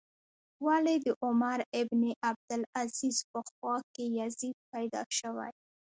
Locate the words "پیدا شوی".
4.71-5.51